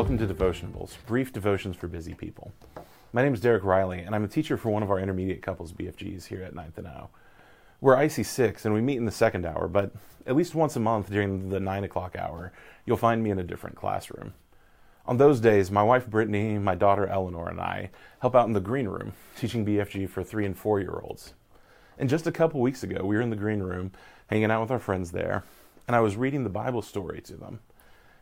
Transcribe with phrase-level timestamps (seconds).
[0.00, 2.54] Welcome to Devotionables, brief devotions for busy people.
[3.12, 5.74] My name is Derek Riley, and I'm a teacher for one of our intermediate couples
[5.74, 7.10] BFGs here at 9th and O.
[7.82, 9.92] We're IC6, and we meet in the second hour, but
[10.26, 12.50] at least once a month during the 9 o'clock hour,
[12.86, 14.32] you'll find me in a different classroom.
[15.04, 17.90] On those days, my wife Brittany, my daughter Eleanor, and I
[18.22, 21.34] help out in the green room, teaching BFG for three and four year olds.
[21.98, 23.92] And just a couple weeks ago, we were in the green room,
[24.28, 25.44] hanging out with our friends there,
[25.86, 27.60] and I was reading the Bible story to them.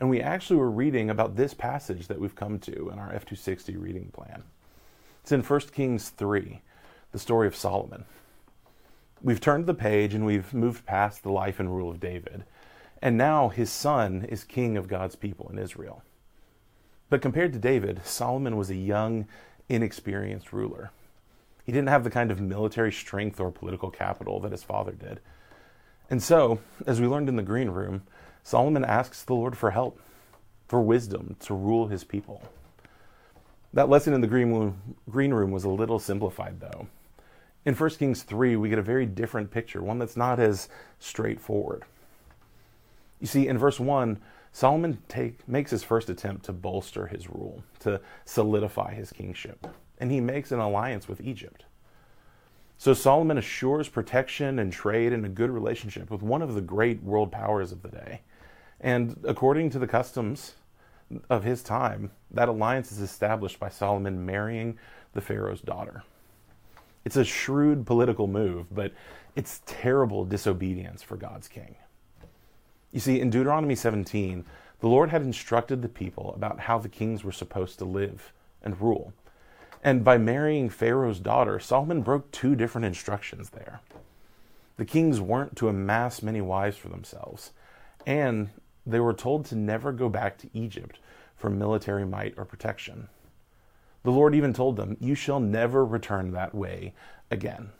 [0.00, 3.80] And we actually were reading about this passage that we've come to in our F260
[3.80, 4.42] reading plan.
[5.22, 6.62] It's in 1 Kings 3,
[7.12, 8.06] the story of Solomon.
[9.22, 12.44] We've turned the page and we've moved past the life and rule of David.
[13.02, 16.02] And now his son is king of God's people in Israel.
[17.10, 19.26] But compared to David, Solomon was a young,
[19.68, 20.90] inexperienced ruler.
[21.64, 25.20] He didn't have the kind of military strength or political capital that his father did.
[26.08, 28.02] And so, as we learned in the green room,
[28.50, 30.00] Solomon asks the Lord for help,
[30.66, 32.42] for wisdom to rule his people.
[33.72, 36.88] That lesson in the green room, green room was a little simplified, though.
[37.64, 41.84] In 1 Kings 3, we get a very different picture, one that's not as straightforward.
[43.20, 44.20] You see, in verse 1,
[44.50, 49.64] Solomon take, makes his first attempt to bolster his rule, to solidify his kingship,
[49.98, 51.66] and he makes an alliance with Egypt.
[52.78, 57.00] So Solomon assures protection and trade and a good relationship with one of the great
[57.04, 58.22] world powers of the day.
[58.80, 60.54] And according to the customs
[61.28, 64.78] of his time, that alliance is established by Solomon marrying
[65.12, 66.02] the Pharaoh's daughter.
[67.04, 68.92] It's a shrewd political move, but
[69.36, 71.76] it's terrible disobedience for God's king.
[72.92, 74.44] You see, in Deuteronomy 17,
[74.80, 78.32] the Lord had instructed the people about how the kings were supposed to live
[78.62, 79.12] and rule.
[79.82, 83.80] And by marrying Pharaoh's daughter, Solomon broke two different instructions there.
[84.76, 87.52] The kings weren't to amass many wives for themselves,
[88.06, 88.50] and
[88.86, 90.98] they were told to never go back to Egypt
[91.36, 93.08] for military might or protection.
[94.02, 96.94] The Lord even told them, You shall never return that way
[97.30, 97.70] again.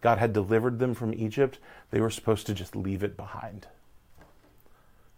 [0.00, 1.58] God had delivered them from Egypt.
[1.90, 3.68] They were supposed to just leave it behind.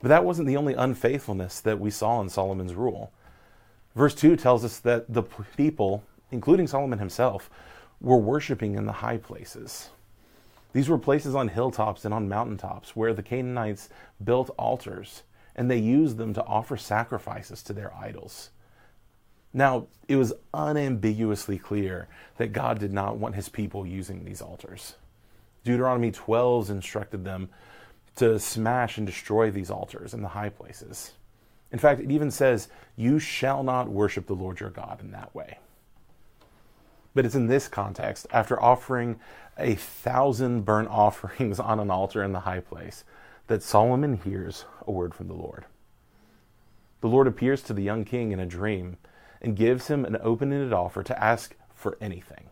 [0.01, 3.11] But that wasn't the only unfaithfulness that we saw in Solomon's rule.
[3.95, 7.49] Verse 2 tells us that the people, including Solomon himself,
[8.01, 9.89] were worshiping in the high places.
[10.75, 13.89] These were places on hilltops and on mountaintops where the Canaanites
[14.23, 15.23] built altars
[15.57, 18.51] and they used them to offer sacrifices to their idols.
[19.53, 22.09] Now, it was unambiguously clear
[22.39, 24.97] that God did not want his people using these altars.
[25.63, 27.49] Deuteronomy 12 instructed them
[28.17, 31.13] to smash and destroy these altars in the high places.
[31.71, 35.33] In fact, it even says, You shall not worship the Lord your God in that
[35.37, 35.59] way.
[37.15, 39.21] But it's in this context, after offering
[39.57, 43.05] a thousand burnt offerings on an altar in the high place,
[43.47, 45.65] that Solomon hears a word from the Lord.
[47.01, 48.97] The Lord appears to the young king in a dream
[49.41, 52.47] and gives him an open ended offer to ask for anything.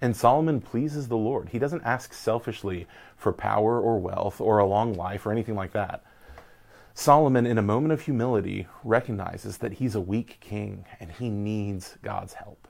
[0.00, 1.50] And Solomon pleases the Lord.
[1.50, 5.72] He doesn't ask selfishly for power or wealth or a long life or anything like
[5.72, 6.02] that.
[6.94, 11.98] Solomon, in a moment of humility, recognizes that he's a weak king and he needs
[12.02, 12.68] God's help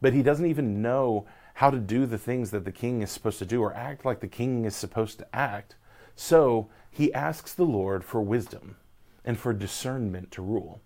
[0.00, 3.38] but he doesn't even know how to do the things that the king is supposed
[3.38, 5.74] to do or act like the king is supposed to act.
[6.14, 8.76] So he asks the Lord for wisdom
[9.24, 10.80] and for discernment to rule.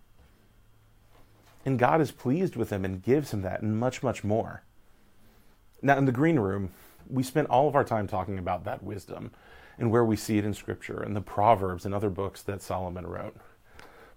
[1.64, 4.62] And God is pleased with him and gives him that and much, much more.
[5.80, 6.70] Now, in the green room,
[7.08, 9.30] we spent all of our time talking about that wisdom
[9.78, 13.06] and where we see it in Scripture and the Proverbs and other books that Solomon
[13.06, 13.36] wrote.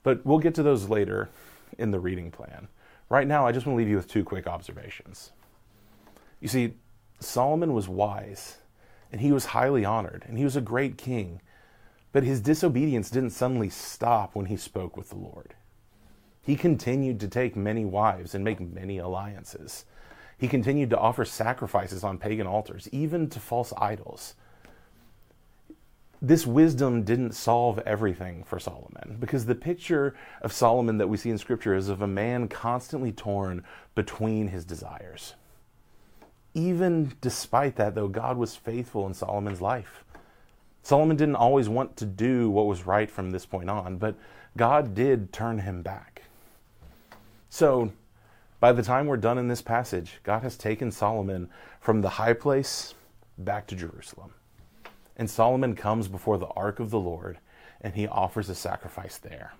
[0.03, 1.29] But we'll get to those later
[1.77, 2.67] in the reading plan.
[3.09, 5.31] Right now, I just want to leave you with two quick observations.
[6.39, 6.73] You see,
[7.19, 8.57] Solomon was wise,
[9.11, 11.41] and he was highly honored, and he was a great king.
[12.11, 15.53] But his disobedience didn't suddenly stop when he spoke with the Lord.
[16.41, 19.85] He continued to take many wives and make many alliances.
[20.37, 24.35] He continued to offer sacrifices on pagan altars, even to false idols
[26.27, 31.29] this wisdom didn't solve everything for Solomon because the picture of Solomon that we see
[31.29, 33.63] in Scripture is of a man constantly torn
[33.93, 35.35] between his desires.
[36.55, 40.03] Even despite that, though, God was faithful in Solomon's life.
[40.81, 44.15] Solomon didn't always want to do what was right from this point on, but
[44.57, 46.23] God did turn him back.
[47.49, 47.91] So,
[48.59, 51.49] by the time we're done in this passage, God has taken Solomon
[51.79, 52.95] from the high place
[53.37, 54.33] back to Jerusalem.
[55.17, 57.37] And Solomon comes before the ark of the Lord
[57.81, 59.53] and he offers a sacrifice there.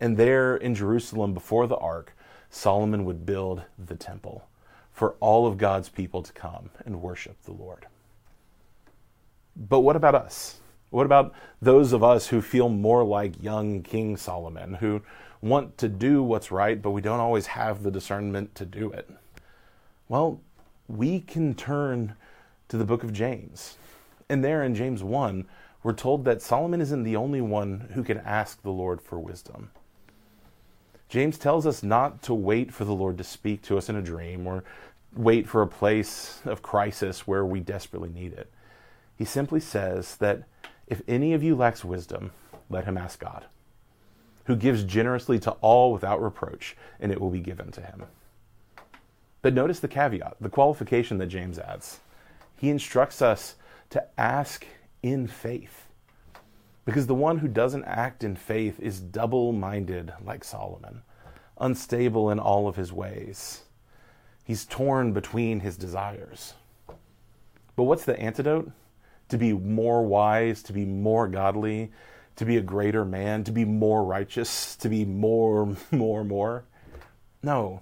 [0.00, 2.16] And there in Jerusalem, before the ark,
[2.50, 4.46] Solomon would build the temple
[4.92, 7.86] for all of God's people to come and worship the Lord.
[9.56, 10.58] But what about us?
[10.90, 15.02] What about those of us who feel more like young King Solomon, who
[15.40, 19.08] want to do what's right, but we don't always have the discernment to do it?
[20.08, 20.40] Well,
[20.88, 22.14] we can turn
[22.68, 23.76] to the book of James.
[24.28, 25.46] And there in James 1,
[25.82, 29.70] we're told that Solomon isn't the only one who can ask the Lord for wisdom.
[31.08, 34.02] James tells us not to wait for the Lord to speak to us in a
[34.02, 34.64] dream or
[35.14, 38.50] wait for a place of crisis where we desperately need it.
[39.16, 40.44] He simply says that
[40.86, 42.32] if any of you lacks wisdom,
[42.70, 43.44] let him ask God,
[44.44, 48.04] who gives generously to all without reproach, and it will be given to him.
[49.42, 52.00] But notice the caveat, the qualification that James adds.
[52.56, 53.56] He instructs us
[53.92, 54.66] to ask
[55.02, 55.86] in faith.
[56.84, 61.02] Because the one who doesn't act in faith is double minded like Solomon,
[61.58, 63.62] unstable in all of his ways.
[64.44, 66.54] He's torn between his desires.
[67.76, 68.72] But what's the antidote?
[69.32, 71.90] to be more wise, to be more godly,
[72.36, 76.64] to be a greater man, to be more righteous, to be more, more, more.
[77.42, 77.80] No,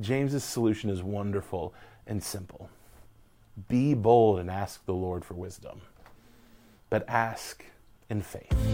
[0.00, 1.72] James's solution is wonderful
[2.06, 2.68] and simple.
[3.68, 5.82] Be bold and ask the Lord for wisdom,
[6.88, 7.64] but ask
[8.08, 8.71] in faith.